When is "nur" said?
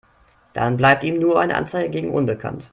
1.19-1.39